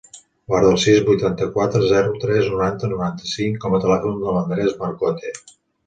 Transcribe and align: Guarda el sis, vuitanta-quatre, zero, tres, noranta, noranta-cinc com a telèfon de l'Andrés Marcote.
Guarda 0.51 0.69
el 0.75 0.79
sis, 0.83 1.01
vuitanta-quatre, 1.09 1.83
zero, 1.93 2.15
tres, 2.25 2.49
noranta, 2.55 2.91
noranta-cinc 2.97 3.63
com 3.67 3.79
a 3.81 3.85
telèfon 3.87 4.21
de 4.27 4.37
l'Andrés 4.39 4.79
Marcote. 4.85 5.37